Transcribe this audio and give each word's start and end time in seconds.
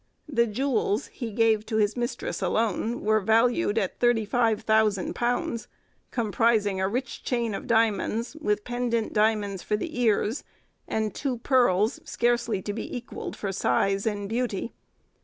The 0.27 0.47
jewels, 0.47 1.09
he 1.09 1.31
gave 1.31 1.63
to 1.67 1.75
his 1.77 1.95
mistress 1.95 2.41
alone, 2.41 3.01
were 3.01 3.19
valued 3.19 3.77
at 3.77 3.99
£35,000, 3.99 5.67
comprising 6.09 6.81
a 6.81 6.87
rich 6.87 7.21
chain 7.23 7.53
of 7.53 7.67
diamonds, 7.67 8.35
with 8.37 8.63
pendant 8.63 9.13
diamonds 9.13 9.61
for 9.61 9.77
the 9.77 10.01
ears; 10.01 10.43
and 10.87 11.13
two 11.13 11.37
pearls 11.37 11.99
scarcely 12.03 12.63
to 12.63 12.73
be 12.73 12.97
equalled 12.97 13.35
for 13.35 13.51
size 13.51 14.07
and 14.07 14.27
beauty. 14.27 14.73